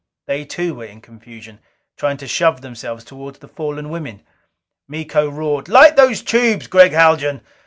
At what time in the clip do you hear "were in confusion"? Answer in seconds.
0.73-1.59